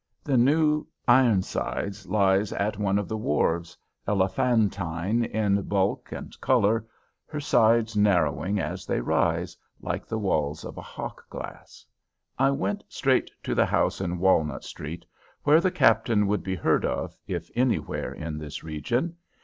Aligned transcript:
The 0.23 0.35
New 0.35 0.87
Ironsides 1.07 2.07
lies 2.07 2.51
at 2.53 2.79
one 2.79 2.97
of 2.97 3.07
the 3.07 3.15
wharves, 3.19 3.77
elephantine 4.07 5.25
in 5.25 5.61
bulk 5.61 6.11
and 6.11 6.35
color, 6.41 6.87
her 7.27 7.39
sides 7.39 7.95
narrowing 7.95 8.59
as 8.59 8.87
they 8.87 8.99
rise, 8.99 9.55
like 9.79 10.07
the 10.07 10.17
walls 10.17 10.65
of 10.65 10.75
a 10.79 10.81
hock 10.81 11.29
glass. 11.29 11.85
I 12.39 12.49
went 12.49 12.83
straight 12.89 13.29
to 13.43 13.53
the 13.53 13.67
house 13.67 14.01
in 14.01 14.17
Walnut 14.17 14.63
Street 14.63 15.05
where 15.43 15.61
the 15.61 15.69
Captain 15.69 16.25
would 16.25 16.41
be 16.41 16.55
heard 16.55 16.83
of, 16.83 17.15
if 17.27 17.51
anywhere 17.53 18.11
in 18.11 18.39
this 18.39 18.63
region. 18.63 19.15